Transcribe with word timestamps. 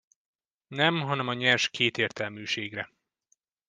Nem, 0.67 1.01
hanem 1.01 1.27
a 1.27 1.33
nyers 1.33 1.69
kétértelműségre. 1.69 2.91